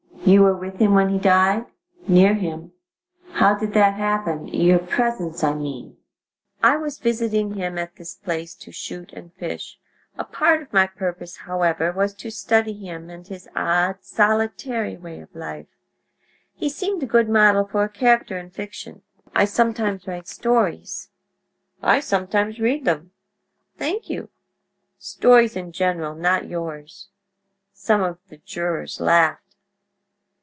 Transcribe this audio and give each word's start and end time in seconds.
"You 0.23 0.43
were 0.43 0.55
with 0.55 0.77
him 0.77 0.93
when 0.93 1.09
he 1.09 1.17
died?" 1.19 1.65
"Near 2.07 2.35
him." 2.35 2.71
"How 3.31 3.55
did 3.55 3.73
that 3.73 3.95
happen—your 3.95 4.79
presence, 4.79 5.43
I 5.43 5.55
mean?" 5.55 5.97
"I 6.63 6.77
was 6.77 6.99
visiting 6.99 7.55
him 7.55 7.77
at 7.79 7.95
this 7.97 8.15
place 8.15 8.53
to 8.57 8.71
shoot 8.71 9.11
and 9.13 9.33
fish. 9.33 9.77
A 10.19 10.23
part 10.23 10.61
of 10.61 10.71
my 10.71 10.85
purpose, 10.87 11.37
however, 11.37 11.91
was 11.91 12.13
to 12.13 12.29
study 12.29 12.71
him, 12.71 13.09
and 13.09 13.27
his 13.27 13.49
odd, 13.57 14.03
solitary 14.05 14.95
way 14.95 15.19
of 15.21 15.35
life. 15.35 15.67
He 16.53 16.69
seemed 16.69 17.01
a 17.03 17.07
good 17.07 17.27
model 17.27 17.65
for 17.65 17.83
a 17.83 17.89
character 17.89 18.37
in 18.37 18.51
fiction. 18.51 19.01
I 19.35 19.43
sometimes 19.45 20.05
write 20.07 20.27
stories." 20.29 21.09
"I 21.81 21.99
sometimes 21.99 22.57
read 22.59 22.85
them." 22.85 23.11
"Thank 23.77 24.07
you." 24.09 24.29
"Stories 24.99 25.55
in 25.57 25.71
general—not 25.73 26.47
yours." 26.47 27.09
Some 27.73 28.01
of 28.03 28.19
the 28.29 28.37
jurors 28.37 29.01
laughed. 29.01 29.39